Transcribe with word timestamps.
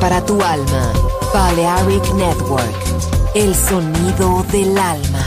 para 0.00 0.24
tu 0.24 0.40
alma. 0.42 0.92
Balearic 1.32 2.14
Network, 2.14 2.64
el 3.34 3.54
sonido 3.54 4.44
del 4.52 4.76
alma. 4.78 5.24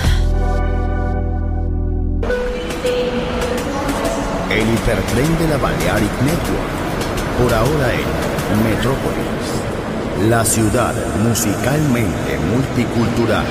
El 4.50 4.74
hipertren 4.74 5.38
de 5.40 5.48
la 5.48 5.58
Balearic 5.58 6.12
Network, 6.22 7.42
por 7.42 7.54
ahora 7.54 7.94
en 7.94 8.64
Metrópolis, 8.64 10.30
la 10.30 10.44
ciudad 10.44 10.94
musicalmente 11.24 12.40
multicultural. 12.52 13.46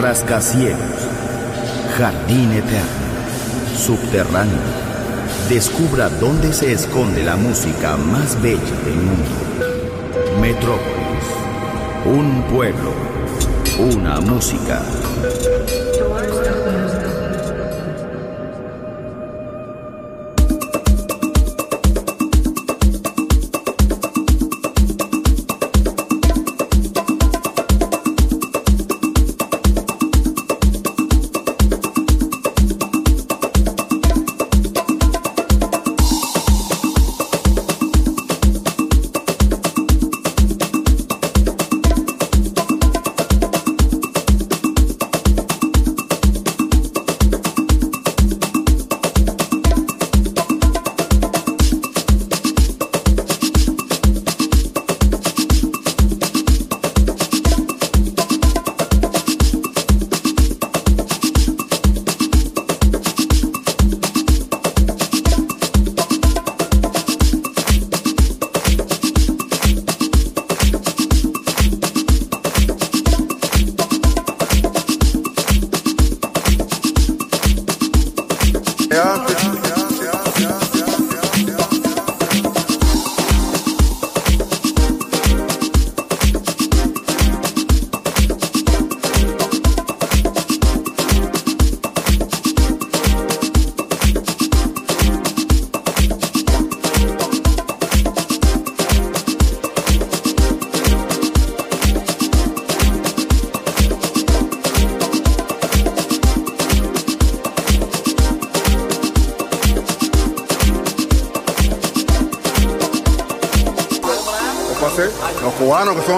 Rascacielos, 0.00 1.08
jardín 1.96 2.52
eterno, 2.52 3.06
subterráneo 3.78 4.86
Descubra 5.48 6.08
dónde 6.08 6.52
se 6.52 6.72
esconde 6.72 7.22
la 7.22 7.36
música 7.36 7.96
más 7.96 8.42
bella 8.42 8.60
del 8.84 8.96
mundo. 8.96 9.45
Metrópolis. 10.40 11.26
Un 12.04 12.42
pueblo. 12.50 12.92
Una 13.78 14.20
música. 14.20 15.05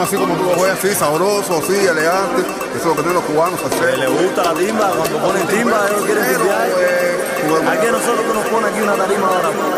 Así 0.09 0.17
como 0.17 0.35
tú 0.37 0.45
lo 0.45 0.63
ves, 0.63 0.73
así 0.73 0.95
sabroso, 0.95 1.59
así 1.59 1.75
elegante. 1.75 2.41
Eso 2.41 2.79
es 2.79 2.85
lo 2.85 2.95
que 2.97 3.03
tienen 3.03 3.15
los 3.15 3.25
cubanos 3.25 3.61
hacer. 3.63 3.99
Le 3.99 4.09
gusta 4.09 4.43
la 4.43 4.55
timba, 4.55 4.91
cuando 4.97 5.19
ponen 5.19 5.47
timba, 5.49 5.87
ellos 5.87 6.05
quieren 6.07 6.25
timbear. 6.25 6.69
Pues, 7.49 7.69
aquí 7.69 7.87
nosotros 7.93 8.35
nos 8.35 8.47
pone 8.47 8.67
aquí 8.69 8.81
una 8.81 8.95
tarima 8.95 9.27
ahora. 9.29 9.78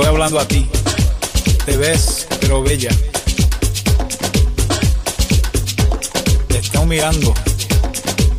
Estoy 0.00 0.14
hablando 0.14 0.40
a 0.40 0.48
ti. 0.48 0.66
Te 1.66 1.76
ves, 1.76 2.26
pero 2.40 2.62
bella. 2.62 2.88
Te 6.48 6.58
estoy 6.58 6.86
mirando 6.86 7.34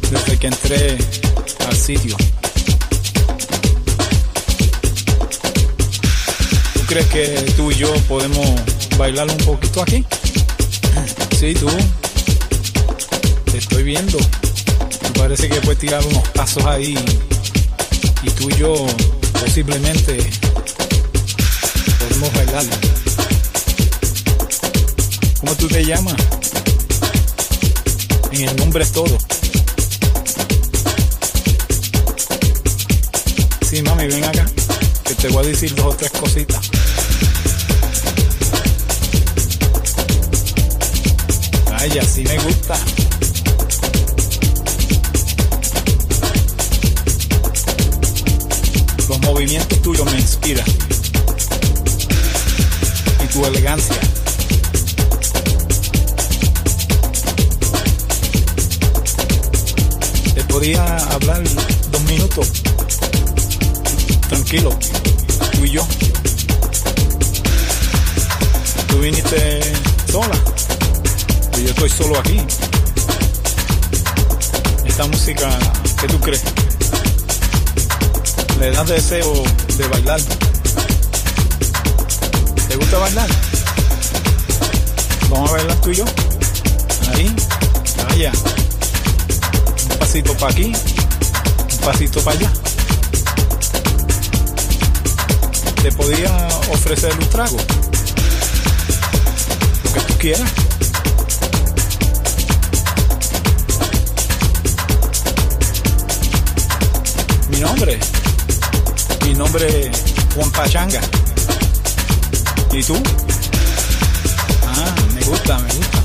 desde 0.09 0.39
que 0.39 0.47
entré 0.47 0.97
al 1.67 1.75
sitio. 1.75 2.15
¿Tú 6.73 6.79
crees 6.87 7.07
que 7.07 7.25
tú 7.55 7.69
y 7.69 7.75
yo 7.75 7.93
podemos 8.07 8.49
bailar 8.97 9.29
un 9.29 9.37
poquito 9.37 9.83
aquí? 9.83 10.03
Sí, 11.39 11.53
tú. 11.53 11.69
Te 13.51 13.59
estoy 13.59 13.83
viendo. 13.83 14.17
Me 14.17 15.09
parece 15.11 15.47
que 15.47 15.61
puedes 15.61 15.79
tirar 15.79 16.03
unos 16.07 16.27
pasos 16.29 16.65
ahí. 16.65 16.97
Y 18.23 18.29
tú 18.31 18.49
y 18.49 18.55
yo 18.57 18.87
posiblemente 19.39 20.17
podemos 22.21 22.33
bailar. 22.33 22.65
¿Cómo 25.39 25.55
tú 25.55 25.67
te 25.67 25.83
llamas? 25.83 26.15
En 28.31 28.47
el 28.47 28.55
nombre 28.57 28.83
es 28.83 28.91
todo. 28.91 29.17
Sí, 33.67 33.81
mami, 33.81 34.07
ven 34.07 34.23
acá. 34.23 34.45
Que 35.05 35.15
te 35.15 35.27
voy 35.29 35.45
a 35.45 35.49
decir 35.49 35.73
dos 35.75 35.85
o 35.85 35.95
tres 35.95 36.11
cositas. 36.11 36.69
Ay, 41.73 41.97
así 41.97 42.23
me 42.23 42.37
gusta. 42.37 42.77
Los 49.09 49.19
movimientos 49.21 49.81
tuyos 49.81 50.05
me 50.05 50.19
inspiran. 50.19 50.90
Elegancia. 53.47 53.95
Te 60.35 60.43
podía 60.43 60.97
hablar 60.97 61.41
dos 61.91 62.01
minutos. 62.03 62.51
Tranquilo. 64.29 64.77
Tú 65.53 65.65
y 65.65 65.71
yo. 65.71 65.87
Tú 68.87 68.99
viniste 68.99 69.61
sola. 70.11 70.35
Y 71.57 71.63
yo 71.63 71.69
estoy 71.69 71.89
solo 71.89 72.19
aquí. 72.19 72.41
Esta 74.85 75.07
música, 75.07 75.49
¿qué 75.99 76.07
tú 76.07 76.19
crees? 76.19 76.43
Le 78.59 78.71
das 78.71 78.87
deseo 78.87 79.43
de 79.77 79.87
bailar. 79.87 80.21
¿Te 82.71 82.77
gusta 82.77 82.99
bailar? 82.99 83.27
Vamos 85.29 85.49
a 85.49 85.53
bailar 85.55 85.81
tú 85.81 85.89
y 85.89 85.95
yo. 85.95 86.05
Ahí, 87.13 87.35
allá. 88.07 88.31
Un 89.91 89.97
pasito 89.97 90.33
para 90.37 90.53
aquí, 90.53 90.71
un 90.71 91.77
pasito 91.79 92.21
para 92.23 92.39
allá. 92.39 92.51
Te 95.83 95.91
podía 95.91 96.47
ofrecer 96.71 97.11
un 97.19 97.27
trago. 97.27 97.57
Lo 99.83 99.93
que 99.93 99.99
tú 99.99 100.17
quieras. 100.17 100.49
Mi 107.49 107.59
nombre. 107.59 107.99
Mi 109.25 109.33
nombre 109.33 109.89
es 109.89 109.97
Juan 110.35 110.49
Pachanga. 110.51 111.01
¿Y 112.73 112.81
tú? 112.83 112.95
Ah, 114.65 114.95
me 115.13 115.21
gusta, 115.25 115.59
me 115.59 115.73
gusta. 115.73 116.03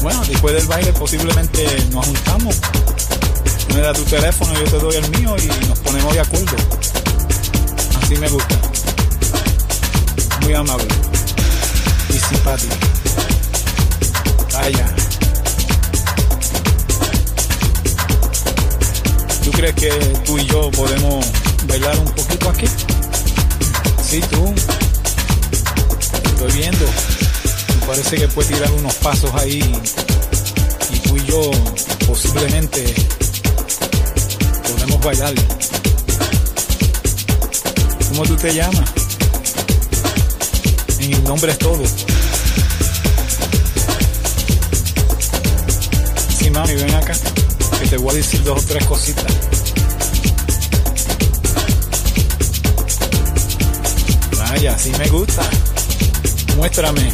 Bueno, 0.00 0.24
después 0.26 0.54
del 0.54 0.66
baile 0.66 0.92
posiblemente 0.94 1.66
nos 1.92 2.06
juntamos. 2.06 2.56
Me 3.74 3.80
das 3.80 3.98
tu 3.98 4.04
teléfono, 4.04 4.54
yo 4.54 4.64
te 4.64 4.78
doy 4.78 4.96
el 4.96 5.10
mío 5.10 5.36
y 5.36 5.66
nos 5.68 5.78
ponemos 5.80 6.14
de 6.14 6.20
acuerdo. 6.20 6.56
Así 8.02 8.16
me 8.16 8.28
gusta. 8.30 8.58
Muy 10.40 10.54
amable. 10.54 10.88
Y 12.08 12.18
simpático. 12.18 12.76
Vaya. 14.54 14.86
¿Tú 19.44 19.50
crees 19.50 19.74
que 19.74 19.90
tú 20.24 20.38
y 20.38 20.46
yo 20.46 20.70
podemos 20.70 21.26
bailar 21.68 21.98
un 21.98 22.06
poquito 22.06 22.48
aquí? 22.48 22.66
Sí, 24.02 24.20
tú. 24.30 24.54
Estoy 26.40 26.58
viendo. 26.58 26.86
Me 27.80 27.86
parece 27.86 28.16
que 28.16 28.28
puedes 28.28 28.50
tirar 28.50 28.72
unos 28.72 28.94
pasos 28.94 29.30
ahí. 29.34 29.60
Y 30.90 30.98
tú 31.00 31.16
y 31.18 31.26
yo 31.26 31.50
posiblemente 32.06 32.94
podemos 34.62 35.00
bailar. 35.04 35.34
¿Cómo 38.08 38.22
tú 38.22 38.36
te 38.36 38.54
llamas? 38.54 38.90
En 41.00 41.12
el 41.12 41.24
nombre 41.24 41.52
es 41.52 41.58
todo. 41.58 41.82
Sí, 46.38 46.48
mami, 46.48 46.74
ven 46.74 46.94
acá. 46.94 47.12
Que 47.80 47.86
te 47.86 47.98
voy 47.98 48.12
a 48.12 48.14
decir 48.14 48.42
dos 48.44 48.64
o 48.64 48.66
tres 48.66 48.86
cositas. 48.86 49.26
Vaya, 54.38 54.78
sí 54.78 54.90
me 54.98 55.06
gusta. 55.08 55.42
Muéstrame 56.60 57.10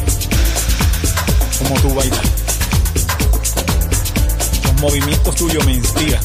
cómo 1.57 1.79
tú 1.79 1.95
bailas. 1.95 2.19
Los 4.65 4.73
movimientos 4.81 5.35
tuyos 5.35 5.65
me 5.65 5.71
inspiran. 5.71 6.21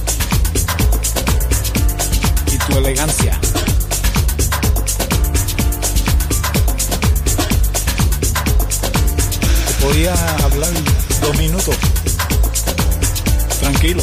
Y 2.53 2.59
tu 2.59 2.79
elegancia. 2.79 3.39
Te 9.69 9.87
podía 9.87 10.15
hablar 10.43 10.71
dos 11.21 11.39
minutos. 11.39 11.77
Tranquilo. 13.61 14.03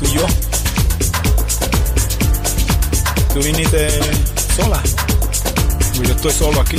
Tú 0.00 0.06
y 0.06 0.12
yo. 0.14 0.26
Tú 3.34 3.42
viniste 3.42 3.90
sola. 4.56 4.82
Pues 5.96 6.08
yo 6.08 6.14
estoy 6.14 6.32
solo 6.32 6.62
aquí. 6.62 6.78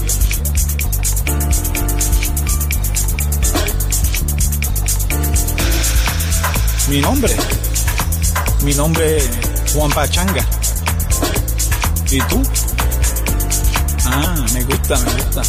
Mi 6.91 6.99
nombre. 6.99 7.33
Mi 8.63 8.73
nombre 8.73 9.15
es 9.15 9.29
Juan 9.73 9.89
Pachanga. 9.91 10.45
¿Y 12.11 12.19
tú? 12.23 12.43
Ah, 14.03 14.45
me 14.53 14.61
gusta, 14.65 14.97
me 14.97 15.13
gusta. 15.13 15.41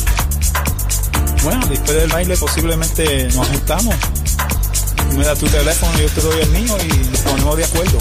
Bueno, 1.42 1.66
después 1.66 1.96
del 1.96 2.10
baile 2.10 2.36
posiblemente 2.36 3.28
nos 3.34 3.48
juntamos. 3.48 3.96
Me 5.16 5.24
das 5.24 5.36
tu 5.36 5.48
teléfono 5.48 5.98
y 5.98 6.02
yo 6.02 6.08
te 6.10 6.20
doy 6.20 6.40
el 6.42 6.48
mío 6.50 6.76
y 6.80 7.10
nos 7.10 7.20
ponemos 7.22 7.56
de 7.56 7.64
acuerdo. 7.64 7.98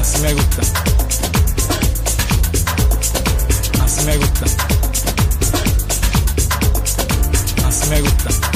Así 0.00 0.18
me 0.22 0.34
gusta. 0.34 0.62
Así 3.80 4.04
me 4.04 4.16
gusta. 4.16 4.44
Así 7.64 7.88
me 7.90 8.00
gusta. 8.00 8.51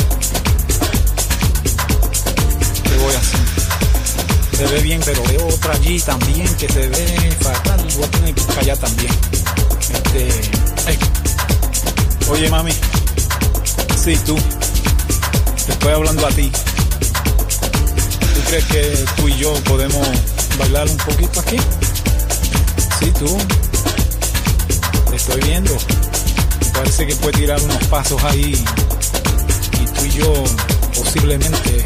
se 4.56 4.66
ve 4.68 4.80
bien, 4.80 5.00
pero 5.04 5.22
veo 5.24 5.46
otra 5.48 5.74
allí 5.74 6.00
también 6.00 6.48
que 6.54 6.66
se 6.66 6.88
ve 6.88 7.36
fatal. 7.42 7.86
Voy 7.94 8.04
a 8.04 8.10
tener 8.10 8.34
que 8.34 8.42
callar 8.54 8.78
también. 8.78 9.12
Este. 9.92 10.30
Oye, 12.30 12.48
mami. 12.48 12.72
Sí, 14.02 14.16
tú. 14.24 14.34
Te 15.66 15.72
estoy 15.72 15.92
hablando 15.92 16.26
a 16.26 16.30
ti. 16.30 16.50
¿Tú 18.34 18.40
crees 18.48 18.64
que 18.64 19.04
tú 19.16 19.28
y 19.28 19.36
yo 19.36 19.52
podemos 19.64 20.08
bailar 20.58 20.88
un 20.88 20.96
poquito 20.96 21.40
aquí? 21.40 21.58
Sí, 22.98 23.12
tú. 23.18 23.36
Te 25.10 25.16
estoy 25.16 25.40
viendo. 25.42 25.76
Parece 26.72 27.06
que 27.06 27.14
puede 27.16 27.38
tirar 27.38 27.60
unos 27.60 27.84
pasos 27.88 28.24
ahí. 28.24 28.64
Y 29.72 29.84
tú 29.84 30.04
y 30.06 30.10
yo 30.12 30.44
posiblemente 30.94 31.85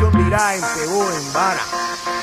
cuestión 0.00 0.24
dirá 0.24 0.54
en 0.54 0.62
pegó 0.62 1.10
en 1.12 1.32
vara. 1.32 1.60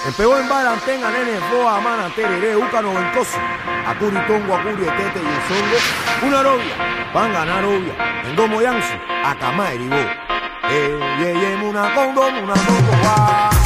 En 0.05 0.13
pegó 0.13 0.37
en 0.37 0.49
vara, 0.49 0.73
antenga, 0.73 1.09
nene, 1.11 1.39
boa, 1.51 1.79
mana, 1.79 2.09
tereré, 2.15 2.55
úcano, 2.55 2.93
ventoso, 2.93 3.37
acuri, 3.85 4.17
tongo, 4.27 4.55
acuri, 4.55 4.85
tete 4.85 5.19
y 5.19 5.37
songo. 5.47 6.27
Una 6.27 6.43
novia, 6.43 6.75
van 7.13 7.31
a 7.31 7.33
ganar 7.33 7.61
novia, 7.63 7.93
en 8.23 8.35
domo 8.35 8.61
yansu, 8.61 8.93
acamá, 9.23 9.71
eribó. 9.71 9.95
Eh, 10.69 10.99
ye, 11.19 11.39
ye, 11.39 11.55
muna, 11.57 11.93
una, 11.95 13.56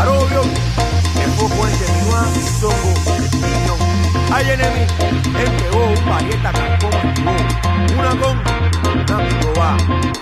Arobio, 0.00 0.40
el 1.22 1.30
foco 1.32 1.66
es 1.66 1.78
de 1.78 1.92
Minuá, 1.92 2.24
Songo, 2.58 2.94
Piñón. 3.32 3.78
Hay 4.32 4.48
enemy, 4.48 4.86
él 5.38 5.50
pegó 5.58 5.88
un 5.88 6.04
parieta 6.08 6.52
cancón, 6.52 6.90
una 7.98 8.10
con, 8.18 8.38
una 8.94 9.28
picoba. 9.28 9.76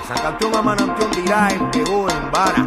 San 0.09 0.19
Campeón 0.19 0.57
a 0.57 0.63
Manantión 0.63 1.11
dirá, 1.13 1.51
él 1.51 1.61
pegó 1.71 2.11
en 2.11 2.31
vara. 2.33 2.67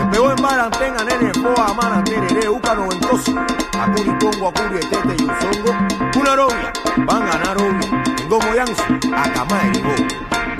Él 0.00 0.08
pegó 0.10 0.32
en 0.32 0.42
vara, 0.42 0.64
antenga, 0.64 1.04
nene, 1.04 1.30
poa, 1.34 1.72
mana, 1.72 2.02
tereré, 2.02 2.48
uca, 2.48 2.74
noventoso. 2.74 3.32
Acuri, 3.78 4.10
congo, 4.18 4.48
acuri, 4.48 4.78
etete 4.78 5.22
y 5.22 5.26
usongo. 5.26 5.70
Una 6.18 6.34
novia, 6.34 6.72
van 7.06 7.22
a 7.22 7.26
ganar 7.26 7.56
obvio. 7.58 8.02
En 8.18 8.28
Gomo 8.28 8.54
Yansu, 8.56 8.82
a 9.14 9.32
Cama 9.32 9.60
y 9.66 9.76
llegó. 9.76 9.94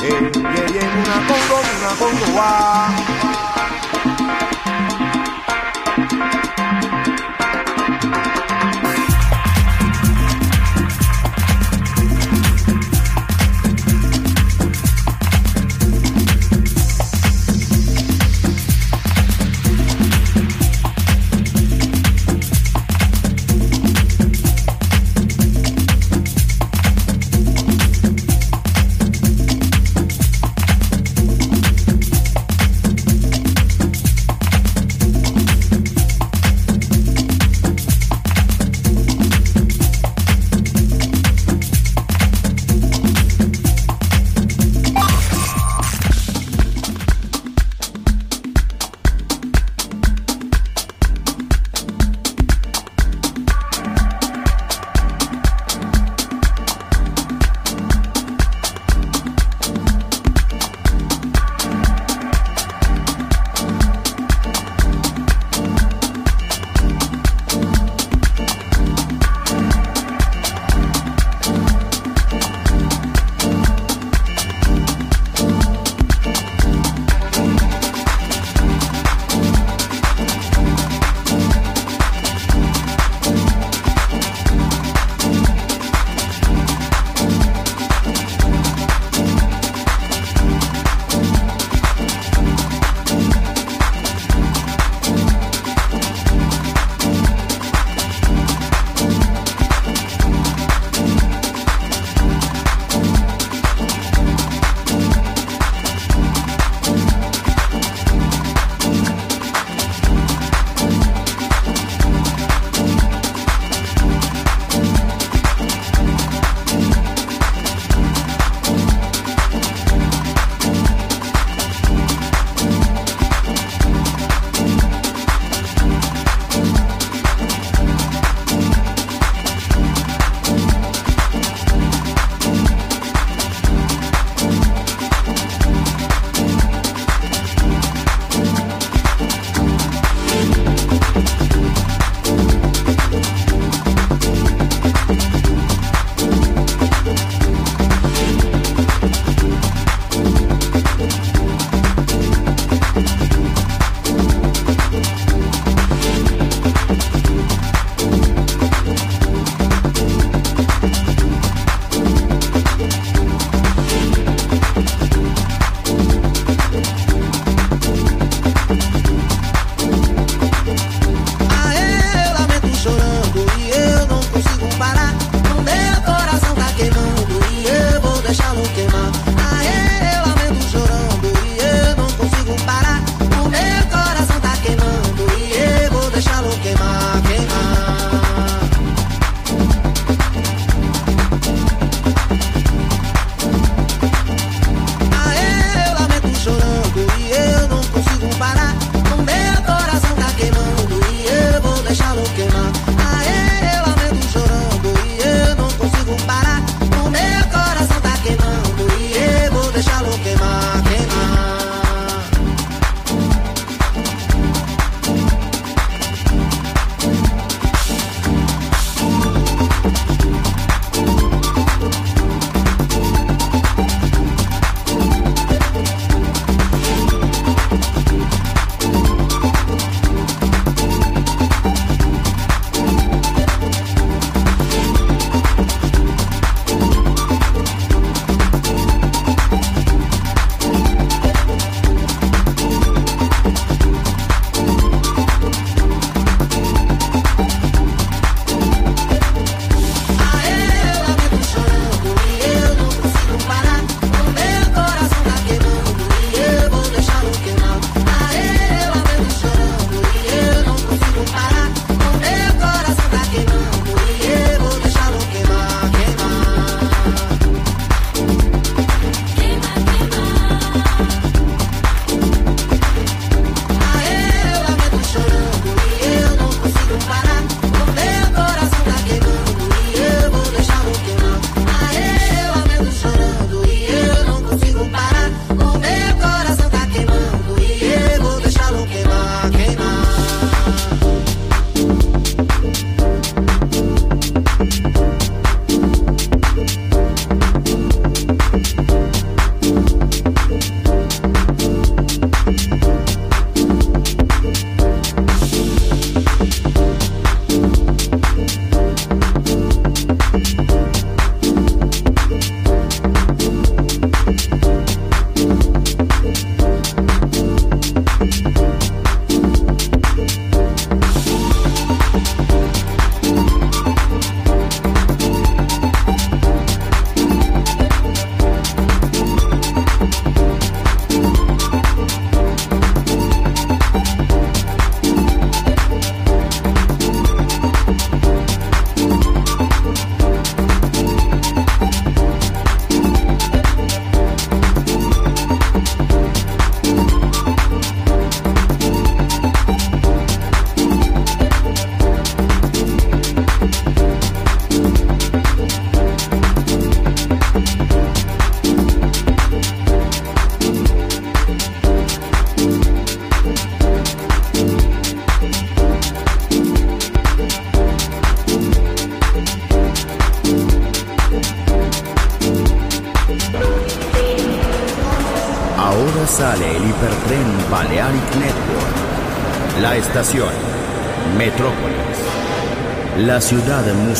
Eh, 0.03 0.31
yeah, 0.33 0.67
yeah, 0.67 1.03
una 1.03 1.27
congo, 1.27 1.61
una 1.81 1.91
congo, 1.99 2.39
va. 2.39 3.41